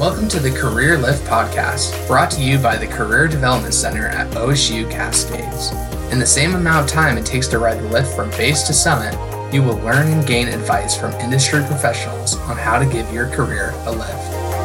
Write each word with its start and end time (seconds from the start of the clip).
Welcome 0.00 0.28
to 0.28 0.40
the 0.40 0.50
Career 0.50 0.96
Lift 0.96 1.26
Podcast, 1.26 2.06
brought 2.06 2.30
to 2.30 2.42
you 2.42 2.56
by 2.56 2.78
the 2.78 2.86
Career 2.86 3.28
Development 3.28 3.74
Center 3.74 4.06
at 4.06 4.30
OSU 4.30 4.90
Cascades. 4.90 5.72
In 6.10 6.18
the 6.18 6.24
same 6.24 6.54
amount 6.54 6.86
of 6.86 6.90
time 6.90 7.18
it 7.18 7.26
takes 7.26 7.48
to 7.48 7.58
ride 7.58 7.80
the 7.80 7.88
lift 7.88 8.16
from 8.16 8.30
base 8.30 8.62
to 8.62 8.72
summit, 8.72 9.12
you 9.52 9.62
will 9.62 9.76
learn 9.80 10.10
and 10.10 10.26
gain 10.26 10.48
advice 10.48 10.98
from 10.98 11.12
industry 11.16 11.62
professionals 11.66 12.36
on 12.48 12.56
how 12.56 12.78
to 12.78 12.86
give 12.86 13.12
your 13.12 13.28
career 13.28 13.74
a 13.84 13.92
lift. 13.92 14.59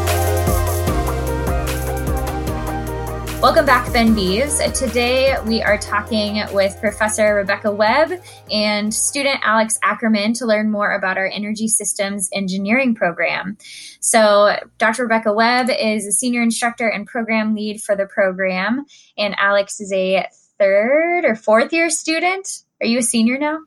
Welcome 3.46 3.68
back, 3.68 3.94
Ben 3.94 4.16
Bees. 4.16 4.58
Today 4.74 5.38
we 5.46 5.62
are 5.62 5.78
talking 5.78 6.44
with 6.52 6.80
Professor 6.82 7.36
Rebecca 7.36 7.72
Webb 7.72 8.20
and 8.50 8.92
student 8.92 9.40
Alex 9.44 9.78
Ackerman 9.84 10.34
to 10.34 10.48
learn 10.48 10.72
more 10.72 10.96
about 10.96 11.20
our 11.20 11.28
Energy 11.28 11.68
Systems 11.68 12.28
Engineering 12.34 12.96
program. 12.96 13.56
So, 14.00 14.58
Dr. 14.80 15.04
Rebecca 15.04 15.32
Webb 15.32 15.70
is 15.70 16.08
a 16.08 16.12
senior 16.12 16.42
instructor 16.42 16.88
and 16.88 17.06
program 17.06 17.54
lead 17.54 17.84
for 17.84 17.96
the 17.96 18.08
program, 18.08 18.84
and 19.16 19.36
Alex 19.38 19.80
is 19.80 19.94
a 19.94 20.26
third 20.58 21.24
or 21.24 21.36
fourth 21.36 21.72
year 21.72 21.92
student. 21.92 22.64
Are 22.82 22.88
you 22.88 22.98
a 22.98 23.04
senior 23.04 23.38
now? 23.38 23.60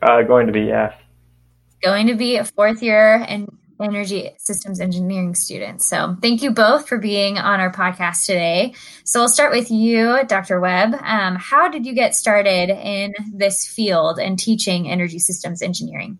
Uh, 0.00 0.22
going 0.22 0.46
to 0.46 0.52
be, 0.52 0.62
yeah. 0.62 0.94
Going 1.82 2.06
to 2.06 2.14
be 2.14 2.36
a 2.36 2.44
fourth 2.44 2.82
year 2.82 3.16
and 3.28 3.54
energy 3.82 4.30
systems 4.38 4.80
engineering 4.80 5.34
students. 5.34 5.88
So 5.88 6.16
thank 6.20 6.42
you 6.42 6.50
both 6.50 6.88
for 6.88 6.98
being 6.98 7.38
on 7.38 7.60
our 7.60 7.72
podcast 7.72 8.26
today. 8.26 8.74
So 9.04 9.20
I'll 9.20 9.28
start 9.28 9.52
with 9.52 9.70
you, 9.70 10.20
Dr. 10.26 10.60
Webb. 10.60 10.94
Um, 11.02 11.36
how 11.36 11.68
did 11.68 11.86
you 11.86 11.94
get 11.94 12.14
started 12.14 12.70
in 12.70 13.12
this 13.32 13.66
field 13.66 14.18
and 14.18 14.38
teaching 14.38 14.88
energy 14.88 15.18
systems 15.18 15.62
engineering? 15.62 16.18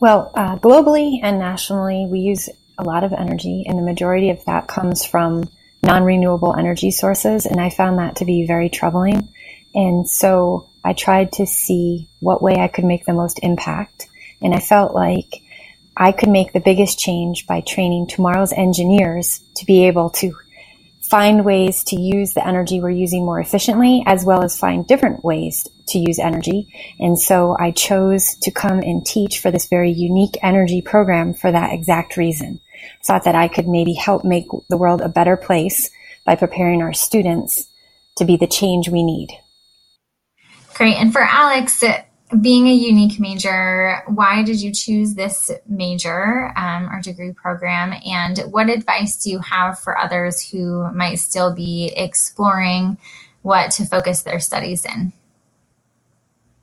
Well, 0.00 0.32
uh, 0.34 0.56
globally 0.56 1.20
and 1.22 1.38
nationally, 1.38 2.06
we 2.10 2.20
use 2.20 2.48
a 2.78 2.84
lot 2.84 3.04
of 3.04 3.12
energy, 3.12 3.64
and 3.66 3.78
the 3.78 3.82
majority 3.82 4.30
of 4.30 4.42
that 4.46 4.66
comes 4.66 5.04
from 5.04 5.44
non 5.82 6.04
renewable 6.04 6.56
energy 6.56 6.90
sources. 6.90 7.44
And 7.44 7.60
I 7.60 7.68
found 7.68 7.98
that 7.98 8.16
to 8.16 8.24
be 8.24 8.46
very 8.46 8.70
troubling. 8.70 9.28
And 9.74 10.08
so 10.08 10.68
I 10.84 10.94
tried 10.94 11.32
to 11.32 11.46
see 11.46 12.08
what 12.20 12.42
way 12.42 12.56
I 12.56 12.68
could 12.68 12.84
make 12.84 13.04
the 13.04 13.12
most 13.12 13.40
impact. 13.42 14.08
And 14.42 14.54
I 14.54 14.60
felt 14.60 14.94
like 14.94 15.42
I 16.00 16.12
could 16.12 16.30
make 16.30 16.54
the 16.54 16.60
biggest 16.60 16.98
change 16.98 17.46
by 17.46 17.60
training 17.60 18.06
tomorrow's 18.06 18.54
engineers 18.54 19.42
to 19.56 19.66
be 19.66 19.86
able 19.86 20.08
to 20.10 20.34
find 21.02 21.44
ways 21.44 21.84
to 21.84 22.00
use 22.00 22.32
the 22.32 22.46
energy 22.46 22.80
we're 22.80 22.88
using 22.88 23.26
more 23.26 23.38
efficiently, 23.38 24.02
as 24.06 24.24
well 24.24 24.42
as 24.42 24.58
find 24.58 24.86
different 24.86 25.22
ways 25.22 25.68
to 25.88 25.98
use 25.98 26.18
energy. 26.18 26.72
And 26.98 27.18
so 27.18 27.54
I 27.60 27.72
chose 27.72 28.36
to 28.36 28.50
come 28.50 28.78
and 28.78 29.04
teach 29.04 29.40
for 29.40 29.50
this 29.50 29.68
very 29.68 29.90
unique 29.90 30.38
energy 30.42 30.80
program 30.80 31.34
for 31.34 31.52
that 31.52 31.74
exact 31.74 32.16
reason. 32.16 32.60
Thought 33.04 33.24
that 33.24 33.34
I 33.34 33.48
could 33.48 33.68
maybe 33.68 33.92
help 33.92 34.24
make 34.24 34.46
the 34.70 34.78
world 34.78 35.02
a 35.02 35.08
better 35.10 35.36
place 35.36 35.90
by 36.24 36.34
preparing 36.34 36.80
our 36.80 36.94
students 36.94 37.68
to 38.16 38.24
be 38.24 38.38
the 38.38 38.46
change 38.46 38.88
we 38.88 39.02
need. 39.02 39.28
Great. 40.72 40.96
And 40.96 41.12
for 41.12 41.20
Alex, 41.20 41.84
being 42.40 42.68
a 42.68 42.74
unique 42.74 43.18
major, 43.18 44.02
why 44.06 44.42
did 44.42 44.60
you 44.60 44.72
choose 44.72 45.14
this 45.14 45.50
major 45.66 46.52
um, 46.56 46.88
or 46.88 47.00
degree 47.00 47.32
program? 47.32 47.94
And 48.06 48.38
what 48.50 48.68
advice 48.68 49.22
do 49.22 49.30
you 49.30 49.40
have 49.40 49.78
for 49.80 49.98
others 49.98 50.40
who 50.40 50.92
might 50.92 51.16
still 51.16 51.52
be 51.52 51.92
exploring 51.96 52.98
what 53.42 53.72
to 53.72 53.84
focus 53.84 54.22
their 54.22 54.38
studies 54.38 54.84
in? 54.84 55.12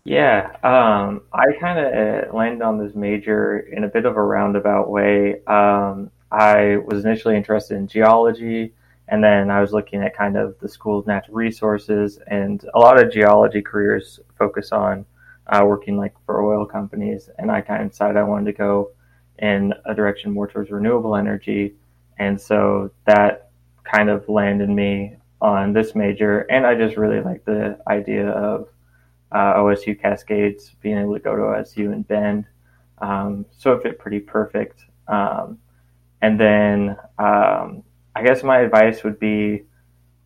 Yeah, 0.05 0.55
um, 0.63 1.23
I 1.33 1.47
kind 1.59 1.79
of 1.79 2.33
landed 2.33 2.63
on 2.63 2.77
this 2.77 2.95
major 2.95 3.59
in 3.59 3.83
a 3.83 3.89
bit 3.89 4.05
of 4.05 4.15
a 4.15 4.23
roundabout 4.23 4.89
way. 4.89 5.43
Um, 5.47 6.11
I 6.31 6.77
was 6.77 7.03
initially 7.03 7.35
interested 7.35 7.75
in 7.75 7.89
geology, 7.89 8.73
and 9.09 9.21
then 9.21 9.51
I 9.51 9.59
was 9.59 9.73
looking 9.73 10.01
at 10.01 10.15
kind 10.15 10.37
of 10.37 10.57
the 10.59 10.69
School 10.69 10.99
of 10.99 11.07
Natural 11.07 11.35
Resources, 11.35 12.19
and 12.27 12.63
a 12.73 12.79
lot 12.79 13.01
of 13.01 13.11
geology 13.11 13.61
careers 13.61 14.21
focus 14.37 14.71
on 14.71 15.05
uh, 15.49 15.63
working 15.65 15.97
like 15.97 16.13
for 16.25 16.41
oil 16.41 16.65
companies, 16.65 17.29
and 17.37 17.51
I 17.51 17.61
kind 17.61 17.83
of 17.83 17.91
decided 17.91 18.17
I 18.17 18.23
wanted 18.23 18.45
to 18.45 18.57
go 18.57 18.91
in 19.39 19.73
a 19.85 19.93
direction 19.93 20.31
more 20.31 20.47
towards 20.47 20.71
renewable 20.71 21.15
energy, 21.15 21.75
and 22.17 22.39
so 22.39 22.91
that 23.05 23.51
kind 23.83 24.09
of 24.09 24.27
landed 24.27 24.69
me 24.69 25.15
on 25.41 25.73
this 25.73 25.95
major, 25.95 26.41
and 26.49 26.65
I 26.65 26.75
just 26.75 26.97
really 26.97 27.21
like 27.21 27.45
the 27.45 27.79
idea 27.87 28.29
of 28.29 28.67
uh, 29.31 29.55
OSU 29.55 29.99
Cascades 29.99 30.75
being 30.81 30.97
able 30.97 31.13
to 31.13 31.19
go 31.19 31.35
to 31.35 31.41
OSU 31.41 31.93
and 31.93 32.07
Bend, 32.07 32.45
um, 32.99 33.45
so 33.57 33.73
it 33.73 33.83
fit 33.83 33.99
pretty 33.99 34.19
perfect. 34.19 34.83
Um, 35.07 35.59
and 36.21 36.39
then 36.39 36.97
um, 37.19 37.83
I 38.15 38.23
guess 38.23 38.43
my 38.43 38.59
advice 38.59 39.03
would 39.03 39.19
be 39.19 39.63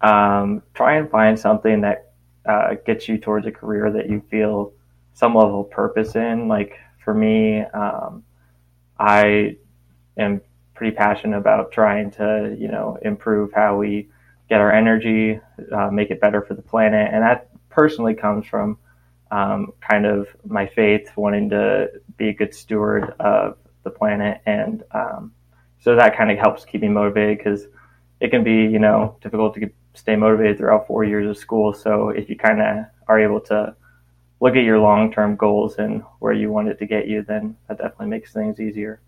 um, 0.01 0.63
try 0.73 0.95
and 0.95 1.09
find 1.09 1.37
something 1.37 1.81
that 1.81 2.13
uh, 2.45 2.75
gets 2.85 3.07
you 3.07 3.17
towards 3.17 3.45
a 3.45 3.51
career 3.51 3.91
that 3.91 4.09
you 4.09 4.23
feel 4.31 4.73
some 5.13 5.35
level 5.35 5.61
of 5.61 5.71
purpose 5.71 6.15
in. 6.15 6.47
Like 6.47 6.77
for 7.03 7.13
me, 7.13 7.61
um, 7.61 8.23
I 8.99 9.57
am 10.17 10.41
pretty 10.73 10.95
passionate 10.95 11.37
about 11.37 11.71
trying 11.71 12.11
to, 12.11 12.55
you 12.57 12.67
know, 12.67 12.97
improve 13.01 13.51
how 13.53 13.77
we 13.77 14.09
get 14.49 14.59
our 14.59 14.71
energy, 14.71 15.39
uh, 15.71 15.89
make 15.91 16.11
it 16.11 16.19
better 16.19 16.41
for 16.41 16.53
the 16.53 16.61
planet, 16.61 17.09
and 17.13 17.23
that 17.23 17.49
personally 17.69 18.13
comes 18.13 18.45
from 18.45 18.77
um, 19.31 19.71
kind 19.79 20.05
of 20.05 20.27
my 20.45 20.67
faith, 20.67 21.09
wanting 21.15 21.49
to 21.49 21.89
be 22.17 22.29
a 22.29 22.33
good 22.33 22.53
steward 22.53 23.13
of 23.19 23.57
the 23.83 23.89
planet, 23.89 24.41
and 24.45 24.83
um, 24.91 25.31
so 25.79 25.95
that 25.95 26.17
kind 26.17 26.29
of 26.31 26.37
helps 26.37 26.65
keep 26.65 26.81
me 26.81 26.89
motivated 26.89 27.37
because 27.37 27.67
it 28.19 28.29
can 28.29 28.43
be, 28.43 28.53
you 28.53 28.77
know, 28.79 29.17
difficult 29.21 29.55
to 29.55 29.69
stay 29.93 30.15
motivated 30.15 30.57
throughout 30.57 30.85
four 30.85 31.03
years 31.03 31.27
of 31.27 31.37
school. 31.37 31.73
So 31.73 32.09
if 32.09 32.29
you 32.29 32.37
kind 32.37 32.61
of 32.61 32.85
are 33.07 33.19
able 33.19 33.39
to 33.41 33.75
look 34.41 34.55
at 34.55 34.63
your 34.63 34.79
long 34.79 35.13
term 35.13 35.35
goals 35.35 35.77
and 35.77 36.03
where 36.19 36.33
you 36.33 36.51
want 36.51 36.67
it 36.67 36.79
to 36.79 36.85
get 36.85 37.07
you, 37.07 37.23
then 37.23 37.55
that 37.67 37.77
definitely 37.77 38.07
makes 38.07 38.33
things 38.33 38.59
easier. 38.59 38.99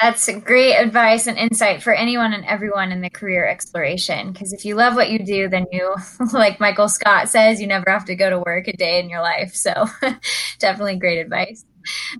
That's 0.00 0.30
great 0.40 0.76
advice 0.76 1.26
and 1.26 1.36
insight 1.36 1.82
for 1.82 1.92
anyone 1.92 2.32
and 2.32 2.44
everyone 2.46 2.90
in 2.90 3.02
the 3.02 3.10
career 3.10 3.46
exploration. 3.46 4.32
Because 4.32 4.54
if 4.54 4.64
you 4.64 4.74
love 4.74 4.94
what 4.96 5.10
you 5.10 5.18
do, 5.18 5.46
then 5.46 5.66
you, 5.70 5.94
like 6.32 6.58
Michael 6.58 6.88
Scott 6.88 7.28
says, 7.28 7.60
you 7.60 7.66
never 7.66 7.90
have 7.90 8.06
to 8.06 8.16
go 8.16 8.30
to 8.30 8.38
work 8.38 8.66
a 8.66 8.72
day 8.72 8.98
in 8.98 9.10
your 9.10 9.20
life. 9.20 9.54
So, 9.54 9.72
definitely 10.58 10.96
great 10.96 11.18
advice. 11.18 11.66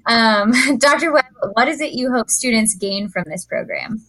Um, 0.04 0.52
Dr. 0.78 1.10
Webb, 1.10 1.24
what 1.54 1.68
is 1.68 1.80
it 1.80 1.92
you 1.92 2.12
hope 2.12 2.28
students 2.28 2.74
gain 2.74 3.08
from 3.08 3.24
this 3.26 3.46
program? 3.46 4.04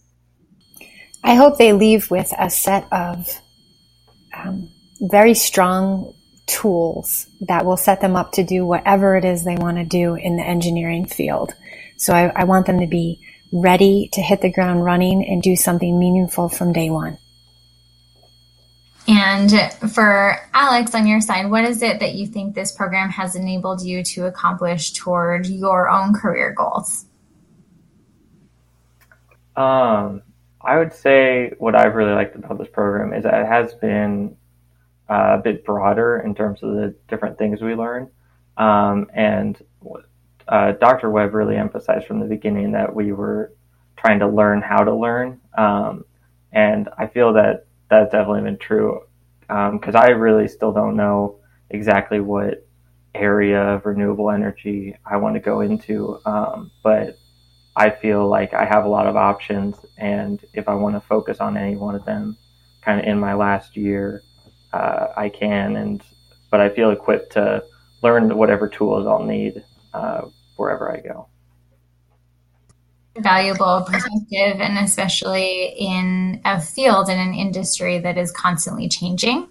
I 1.24 1.34
hope 1.34 1.56
they 1.56 1.72
leave 1.72 2.10
with 2.10 2.30
a 2.38 2.50
set 2.50 2.86
of 2.92 3.40
um, 4.44 4.70
very 5.00 5.34
strong 5.34 6.14
tools 6.46 7.26
that 7.40 7.64
will 7.64 7.76
set 7.76 8.00
them 8.00 8.16
up 8.16 8.32
to 8.32 8.44
do 8.44 8.64
whatever 8.66 9.16
it 9.16 9.24
is 9.24 9.44
they 9.44 9.56
want 9.56 9.76
to 9.76 9.84
do 9.84 10.14
in 10.14 10.36
the 10.36 10.42
engineering 10.42 11.06
field. 11.06 11.54
So 11.96 12.12
I, 12.12 12.32
I 12.34 12.44
want 12.44 12.66
them 12.66 12.80
to 12.80 12.86
be 12.86 13.20
ready 13.52 14.08
to 14.12 14.20
hit 14.20 14.40
the 14.40 14.50
ground 14.50 14.84
running 14.84 15.26
and 15.26 15.42
do 15.42 15.56
something 15.56 15.98
meaningful 15.98 16.48
from 16.48 16.72
day 16.72 16.90
one. 16.90 17.18
And 19.08 19.52
for 19.92 20.36
Alex, 20.54 20.94
on 20.94 21.06
your 21.06 21.20
side, 21.20 21.50
what 21.50 21.64
is 21.64 21.82
it 21.82 22.00
that 22.00 22.14
you 22.14 22.26
think 22.26 22.54
this 22.54 22.72
program 22.72 23.10
has 23.10 23.34
enabled 23.34 23.82
you 23.82 24.04
to 24.04 24.26
accomplish 24.26 24.92
toward 24.92 25.46
your 25.46 25.90
own 25.90 26.14
career 26.14 26.54
goals? 26.56 27.04
Um, 29.56 30.22
I 30.64 30.78
would 30.78 30.92
say 30.92 31.52
what 31.58 31.74
I've 31.74 31.94
really 31.94 32.12
liked 32.12 32.36
about 32.36 32.58
this 32.58 32.68
program 32.68 33.12
is 33.12 33.24
that 33.24 33.34
it 33.34 33.46
has 33.46 33.74
been 33.74 34.36
uh, 35.10 35.36
a 35.38 35.42
bit 35.42 35.64
broader 35.64 36.22
in 36.24 36.34
terms 36.34 36.62
of 36.62 36.74
the 36.74 36.94
different 37.08 37.38
things 37.38 37.60
we 37.60 37.74
learn. 37.74 38.10
Um, 38.56 39.08
and 39.14 39.60
uh, 40.48 40.72
Dr. 40.72 41.10
Webb 41.10 41.34
really 41.34 41.56
emphasized 41.56 42.06
from 42.06 42.20
the 42.20 42.26
beginning 42.26 42.72
that 42.72 42.94
we 42.94 43.12
were 43.12 43.52
trying 43.96 44.20
to 44.20 44.28
learn 44.28 44.62
how 44.62 44.84
to 44.84 44.94
learn. 44.94 45.40
Um, 45.56 46.04
and 46.52 46.88
I 46.98 47.06
feel 47.06 47.32
that 47.34 47.66
that's 47.90 48.12
definitely 48.12 48.42
been 48.42 48.58
true 48.58 49.02
because 49.40 49.94
um, 49.94 50.00
I 50.00 50.10
really 50.10 50.48
still 50.48 50.72
don't 50.72 50.96
know 50.96 51.38
exactly 51.70 52.20
what 52.20 52.66
area 53.14 53.60
of 53.60 53.84
renewable 53.84 54.30
energy 54.30 54.96
I 55.04 55.16
want 55.16 55.34
to 55.34 55.40
go 55.40 55.60
into. 55.60 56.20
Um, 56.24 56.70
but 56.82 57.18
I 57.74 57.90
feel 57.90 58.28
like 58.28 58.52
I 58.52 58.66
have 58.66 58.84
a 58.84 58.88
lot 58.88 59.06
of 59.06 59.16
options, 59.16 59.76
and 59.96 60.44
if 60.52 60.68
I 60.68 60.74
want 60.74 60.94
to 60.94 61.00
focus 61.00 61.40
on 61.40 61.56
any 61.56 61.76
one 61.76 61.94
of 61.94 62.04
them, 62.04 62.36
kind 62.82 63.00
of 63.00 63.06
in 63.06 63.18
my 63.18 63.34
last 63.34 63.76
year, 63.76 64.22
uh, 64.72 65.08
I 65.16 65.30
can. 65.30 65.76
And 65.76 66.02
but 66.50 66.60
I 66.60 66.68
feel 66.68 66.90
equipped 66.90 67.32
to 67.32 67.64
learn 68.02 68.36
whatever 68.36 68.68
tools 68.68 69.06
I'll 69.06 69.24
need 69.24 69.64
uh, 69.94 70.22
wherever 70.56 70.92
I 70.92 71.00
go. 71.00 71.28
Valuable 73.16 73.86
perspective, 73.86 74.60
and 74.60 74.78
especially 74.78 75.74
in 75.78 76.40
a 76.44 76.60
field 76.60 77.08
in 77.08 77.18
an 77.18 77.34
industry 77.34 77.98
that 77.98 78.18
is 78.18 78.32
constantly 78.32 78.88
changing 78.88 79.48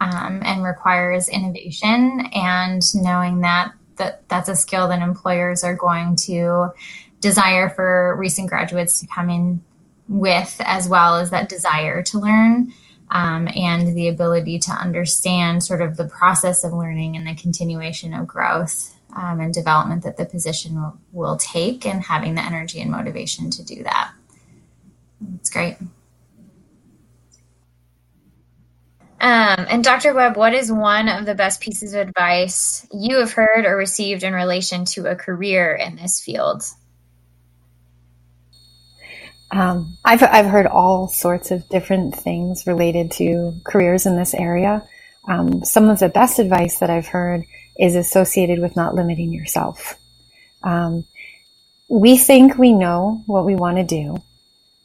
um, 0.00 0.42
and 0.44 0.64
requires 0.64 1.28
innovation, 1.28 2.26
and 2.32 2.82
knowing 2.94 3.40
that 3.42 3.72
that 3.96 4.28
that's 4.28 4.48
a 4.48 4.56
skill 4.56 4.88
that 4.88 5.00
employers 5.00 5.62
are 5.62 5.76
going 5.76 6.16
to 6.16 6.70
desire 7.22 7.70
for 7.70 8.14
recent 8.18 8.50
graduates 8.50 9.00
to 9.00 9.06
come 9.06 9.30
in 9.30 9.62
with, 10.08 10.60
as 10.60 10.88
well 10.88 11.16
as 11.16 11.30
that 11.30 11.48
desire 11.48 12.02
to 12.02 12.18
learn. 12.18 12.74
Um, 13.10 13.46
and 13.54 13.94
the 13.94 14.08
ability 14.08 14.58
to 14.60 14.72
understand 14.72 15.62
sort 15.62 15.82
of 15.82 15.98
the 15.98 16.06
process 16.06 16.64
of 16.64 16.72
learning 16.72 17.14
and 17.14 17.26
the 17.26 17.34
continuation 17.34 18.14
of 18.14 18.26
growth 18.26 18.94
um, 19.14 19.38
and 19.38 19.52
development 19.52 20.02
that 20.04 20.16
the 20.16 20.24
position 20.24 20.76
will, 20.76 20.98
will 21.12 21.36
take, 21.36 21.84
and 21.84 22.02
having 22.02 22.34
the 22.34 22.42
energy 22.42 22.80
and 22.80 22.90
motivation 22.90 23.50
to 23.50 23.62
do 23.62 23.82
that. 23.82 24.12
It's 25.34 25.50
great. 25.50 25.76
Um, 29.20 29.66
and 29.68 29.84
Dr. 29.84 30.14
Webb, 30.14 30.36
what 30.36 30.54
is 30.54 30.72
one 30.72 31.08
of 31.08 31.26
the 31.26 31.34
best 31.34 31.60
pieces 31.60 31.94
of 31.94 32.08
advice 32.08 32.86
you 32.92 33.18
have 33.18 33.32
heard 33.32 33.66
or 33.66 33.76
received 33.76 34.24
in 34.24 34.32
relation 34.32 34.84
to 34.86 35.06
a 35.06 35.14
career 35.14 35.74
in 35.74 35.96
this 35.96 36.18
field? 36.18 36.64
Um, 39.52 39.98
I've 40.02 40.22
I've 40.22 40.46
heard 40.46 40.66
all 40.66 41.08
sorts 41.08 41.50
of 41.50 41.68
different 41.68 42.16
things 42.16 42.66
related 42.66 43.10
to 43.12 43.54
careers 43.64 44.06
in 44.06 44.16
this 44.16 44.32
area. 44.34 44.82
Um, 45.28 45.64
some 45.64 45.90
of 45.90 45.98
the 45.98 46.08
best 46.08 46.38
advice 46.38 46.78
that 46.78 46.90
I've 46.90 47.06
heard 47.06 47.44
is 47.78 47.94
associated 47.94 48.60
with 48.60 48.76
not 48.76 48.94
limiting 48.94 49.32
yourself. 49.32 49.98
Um, 50.62 51.04
we 51.88 52.16
think 52.16 52.56
we 52.56 52.72
know 52.72 53.22
what 53.26 53.44
we 53.44 53.54
want 53.54 53.76
to 53.76 53.84
do, 53.84 54.22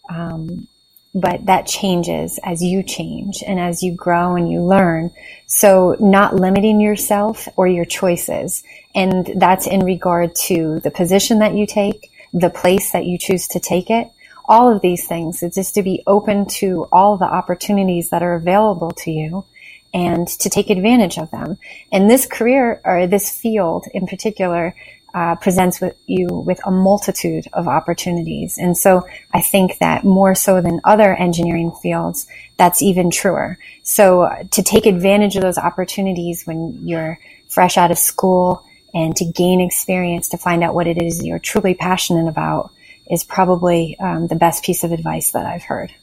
um, 0.10 0.68
but 1.16 1.46
that 1.46 1.66
changes 1.66 2.38
as 2.44 2.62
you 2.62 2.84
change 2.84 3.44
and 3.48 3.60
as 3.60 3.82
you 3.82 3.94
grow 3.96 4.36
and 4.36 4.52
you 4.52 4.62
learn. 4.62 5.12
So 5.46 5.96
not 6.00 6.36
limiting 6.36 6.82
yourself 6.82 7.48
or 7.56 7.68
your 7.68 7.86
choices. 7.86 8.64
And 8.94 9.32
that's 9.38 9.66
in 9.66 9.86
regard 9.86 10.36
to 10.48 10.82
the 10.82 10.92
position 10.92 11.40
that 11.40 11.56
you 11.56 11.66
take, 11.66 12.12
the 12.34 12.50
place 12.50 12.92
that 12.92 13.06
you 13.06 13.18
choose 13.18 13.48
to 13.50 13.60
take 13.60 13.90
it, 13.90 14.12
all 14.48 14.74
of 14.74 14.82
these 14.82 15.08
things. 15.08 15.44
It's 15.44 15.56
just 15.56 15.76
to 15.76 15.84
be 15.84 16.04
open 16.08 16.46
to 16.46 16.88
all 16.92 17.18
the 17.18 17.26
opportunities 17.26 18.10
that 18.10 18.24
are 18.24 18.36
available 18.36 18.92
to 18.92 19.12
you 19.12 19.46
and 19.94 20.28
to 20.28 20.50
take 20.50 20.70
advantage 20.70 21.18
of 21.18 21.32
them. 21.32 21.58
And 21.92 22.10
this 22.10 22.26
career 22.26 22.82
or 22.84 23.08
this 23.08 23.36
field 23.36 23.86
in 23.94 24.08
particular 24.08 24.76
uh, 25.14 25.36
presents 25.36 25.82
with 25.82 25.96
you 26.06 26.28
with 26.28 26.60
a 26.66 26.72
multitude 26.72 27.48
of 27.54 27.68
opportunities. 27.68 28.58
And 28.58 28.78
so 28.78 29.08
I 29.34 29.42
think 29.42 29.80
that 29.80 30.04
more 30.04 30.36
so 30.36 30.62
than 30.62 30.82
other 30.84 31.16
engineering 31.16 31.72
fields, 31.82 32.28
that's 32.58 32.82
even 32.82 33.10
truer. 33.10 33.58
So 33.84 34.24
uh, 34.24 34.44
to 34.52 34.62
take 34.62 34.86
advantage 34.86 35.36
of 35.36 35.42
those 35.42 35.58
opportunities 35.58 36.44
when 36.46 36.88
you're 36.88 37.20
fresh 37.48 37.78
out 37.78 37.90
of 37.90 37.98
school 37.98 38.64
and 38.94 39.16
to 39.16 39.26
gain 39.26 39.62
experience 39.62 40.30
to 40.30 40.38
find 40.38 40.64
out 40.64 40.76
what 40.76 40.88
it 40.88 41.02
is 41.02 41.26
you're 41.26 41.40
truly 41.40 41.74
passionate 41.74 42.28
about 42.28 42.72
is 43.10 43.24
probably 43.24 43.98
um, 44.00 44.28
the 44.28 44.36
best 44.36 44.64
piece 44.64 44.84
of 44.84 44.92
advice 44.92 45.32
that 45.32 45.46
I've 45.46 45.64
heard. 45.64 45.94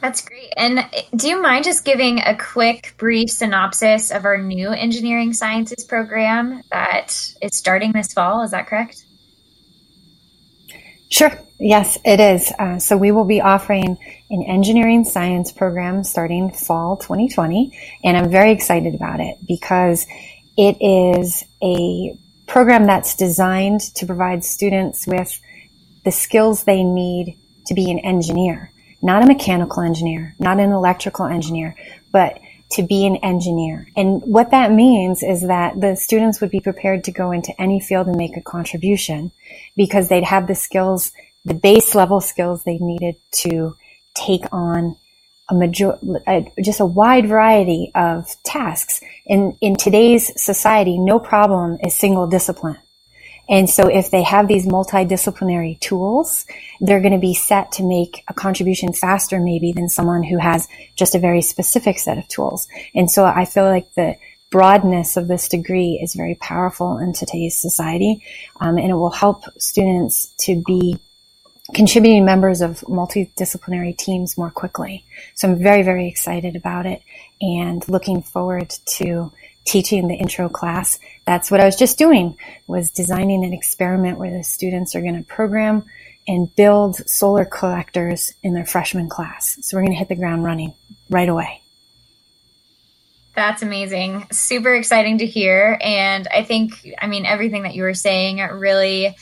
That's 0.00 0.26
great. 0.26 0.52
And 0.56 0.86
do 1.14 1.28
you 1.28 1.42
mind 1.42 1.64
just 1.64 1.84
giving 1.84 2.20
a 2.20 2.36
quick, 2.36 2.94
brief 2.96 3.30
synopsis 3.30 4.10
of 4.10 4.24
our 4.24 4.38
new 4.38 4.70
engineering 4.70 5.34
sciences 5.34 5.84
program 5.84 6.62
that 6.70 7.10
is 7.42 7.56
starting 7.56 7.92
this 7.92 8.12
fall? 8.12 8.42
Is 8.42 8.52
that 8.52 8.66
correct? 8.66 9.04
Sure. 11.10 11.30
Yes, 11.58 11.98
it 12.04 12.20
is. 12.20 12.50
Uh, 12.58 12.78
so 12.78 12.96
we 12.96 13.10
will 13.10 13.26
be 13.26 13.42
offering 13.42 13.98
an 14.30 14.42
engineering 14.44 15.04
science 15.04 15.52
program 15.52 16.04
starting 16.04 16.50
fall 16.50 16.96
2020. 16.96 17.76
And 18.02 18.16
I'm 18.16 18.30
very 18.30 18.52
excited 18.52 18.94
about 18.94 19.20
it 19.20 19.36
because 19.46 20.06
it 20.56 20.78
is 20.80 21.44
a 21.62 22.16
program 22.46 22.86
that's 22.86 23.14
designed 23.14 23.80
to 23.96 24.06
provide 24.06 24.44
students 24.44 25.06
with 25.06 25.38
the 26.04 26.10
skills 26.10 26.64
they 26.64 26.82
need 26.82 27.36
to 27.66 27.74
be 27.74 27.90
an 27.90 27.98
engineer, 28.00 28.72
not 29.02 29.22
a 29.22 29.26
mechanical 29.26 29.82
engineer, 29.82 30.34
not 30.38 30.58
an 30.58 30.72
electrical 30.72 31.26
engineer, 31.26 31.76
but 32.12 32.40
to 32.72 32.82
be 32.82 33.04
an 33.04 33.16
engineer. 33.16 33.88
And 33.96 34.22
what 34.22 34.52
that 34.52 34.72
means 34.72 35.22
is 35.22 35.42
that 35.42 35.80
the 35.80 35.96
students 35.96 36.40
would 36.40 36.50
be 36.50 36.60
prepared 36.60 37.04
to 37.04 37.12
go 37.12 37.32
into 37.32 37.58
any 37.60 37.80
field 37.80 38.06
and 38.06 38.16
make 38.16 38.36
a 38.36 38.42
contribution 38.42 39.32
because 39.76 40.08
they'd 40.08 40.24
have 40.24 40.46
the 40.46 40.54
skills, 40.54 41.12
the 41.44 41.54
base 41.54 41.94
level 41.94 42.20
skills 42.20 42.62
they 42.62 42.78
needed 42.78 43.16
to 43.42 43.76
take 44.14 44.44
on 44.52 44.96
a 45.48 45.54
major, 45.54 45.98
a, 46.28 46.46
just 46.62 46.78
a 46.78 46.86
wide 46.86 47.26
variety 47.26 47.90
of 47.94 48.36
tasks. 48.44 49.00
In, 49.26 49.56
in 49.60 49.74
today's 49.74 50.40
society, 50.40 50.96
no 50.96 51.18
problem 51.18 51.78
is 51.84 51.94
single 51.94 52.28
discipline. 52.28 52.78
And 53.50 53.68
so 53.68 53.88
if 53.88 54.10
they 54.10 54.22
have 54.22 54.46
these 54.46 54.66
multidisciplinary 54.66 55.78
tools, 55.80 56.46
they're 56.80 57.00
going 57.00 57.12
to 57.12 57.18
be 57.18 57.34
set 57.34 57.72
to 57.72 57.82
make 57.82 58.22
a 58.28 58.32
contribution 58.32 58.92
faster 58.92 59.40
maybe 59.40 59.72
than 59.72 59.88
someone 59.88 60.22
who 60.22 60.38
has 60.38 60.68
just 60.94 61.16
a 61.16 61.18
very 61.18 61.42
specific 61.42 61.98
set 61.98 62.16
of 62.16 62.28
tools. 62.28 62.68
And 62.94 63.10
so 63.10 63.24
I 63.24 63.44
feel 63.44 63.64
like 63.64 63.92
the 63.94 64.16
broadness 64.50 65.16
of 65.16 65.28
this 65.28 65.48
degree 65.48 66.00
is 66.02 66.14
very 66.14 66.36
powerful 66.36 66.98
in 66.98 67.12
today's 67.12 67.56
society. 67.56 68.22
Um, 68.60 68.78
and 68.78 68.90
it 68.90 68.94
will 68.94 69.10
help 69.10 69.44
students 69.58 70.32
to 70.40 70.62
be 70.64 70.98
contributing 71.74 72.24
members 72.24 72.60
of 72.60 72.80
multidisciplinary 72.82 73.96
teams 73.96 74.38
more 74.38 74.50
quickly. 74.50 75.04
So 75.34 75.48
I'm 75.48 75.58
very, 75.58 75.82
very 75.82 76.08
excited 76.08 76.56
about 76.56 76.86
it 76.86 77.02
and 77.40 77.86
looking 77.88 78.22
forward 78.22 78.70
to 78.98 79.32
teaching 79.64 80.08
the 80.08 80.14
intro 80.14 80.48
class. 80.48 80.98
That's 81.26 81.50
what 81.50 81.60
I 81.60 81.64
was 81.64 81.76
just 81.76 81.98
doing 81.98 82.36
was 82.66 82.90
designing 82.90 83.44
an 83.44 83.52
experiment 83.52 84.18
where 84.18 84.30
the 84.30 84.42
students 84.42 84.94
are 84.94 85.00
going 85.00 85.16
to 85.16 85.22
program 85.22 85.84
and 86.26 86.54
build 86.56 86.96
solar 87.08 87.44
collectors 87.44 88.32
in 88.42 88.54
their 88.54 88.66
freshman 88.66 89.08
class. 89.08 89.58
So 89.62 89.76
we're 89.76 89.82
going 89.82 89.92
to 89.92 89.98
hit 89.98 90.08
the 90.08 90.16
ground 90.16 90.44
running 90.44 90.74
right 91.08 91.28
away. 91.28 91.62
That's 93.34 93.62
amazing. 93.62 94.26
Super 94.32 94.74
exciting 94.74 95.18
to 95.18 95.26
hear. 95.26 95.78
And 95.80 96.26
I 96.28 96.42
think, 96.42 96.94
I 96.98 97.06
mean, 97.06 97.26
everything 97.26 97.62
that 97.62 97.74
you 97.74 97.82
were 97.84 97.94
saying 97.94 98.38
really 98.38 99.16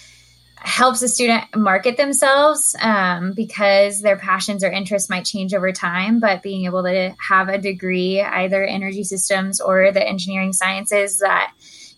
helps 0.60 1.02
a 1.02 1.08
student 1.08 1.44
market 1.56 1.96
themselves 1.96 2.74
um, 2.80 3.32
because 3.32 4.00
their 4.02 4.16
passions 4.16 4.64
or 4.64 4.70
interests 4.70 5.08
might 5.08 5.24
change 5.24 5.54
over 5.54 5.72
time. 5.72 6.20
But 6.20 6.42
being 6.42 6.64
able 6.64 6.82
to 6.84 7.14
have 7.28 7.48
a 7.48 7.58
degree, 7.58 8.20
either 8.20 8.64
energy 8.64 9.04
systems 9.04 9.60
or 9.60 9.92
the 9.92 10.06
engineering 10.06 10.52
sciences, 10.52 11.18
that 11.18 11.52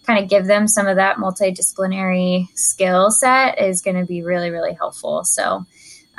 kind 0.06 0.22
of 0.22 0.28
give 0.28 0.46
them 0.46 0.66
some 0.66 0.86
of 0.86 0.96
that 0.96 1.16
multidisciplinary 1.16 2.48
skill 2.54 3.10
set 3.10 3.60
is 3.60 3.82
going 3.82 3.96
to 3.96 4.06
be 4.06 4.22
really, 4.22 4.50
really 4.50 4.74
helpful. 4.74 5.24
So, 5.24 5.66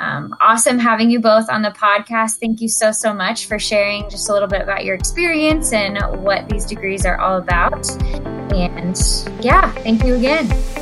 um, 0.00 0.34
awesome 0.40 0.80
having 0.80 1.10
you 1.10 1.20
both 1.20 1.48
on 1.48 1.62
the 1.62 1.70
podcast. 1.70 2.38
Thank 2.40 2.60
you 2.60 2.68
so, 2.68 2.90
so 2.90 3.14
much 3.14 3.46
for 3.46 3.58
sharing 3.58 4.10
just 4.10 4.28
a 4.28 4.32
little 4.32 4.48
bit 4.48 4.60
about 4.60 4.84
your 4.84 4.96
experience 4.96 5.72
and 5.72 5.98
what 6.24 6.48
these 6.48 6.64
degrees 6.64 7.06
are 7.06 7.20
all 7.20 7.38
about. 7.38 7.88
And 8.52 9.00
yeah, 9.44 9.70
thank 9.72 10.04
you 10.04 10.14
again. 10.14 10.81